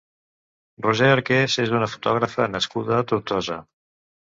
Roser 0.85 1.11
Arqués 1.17 1.59
és 1.67 1.75
una 1.83 1.91
fotògrafa 1.95 2.51
nascuda 2.59 3.01
a 3.05 3.07
Tortosa. 3.15 3.65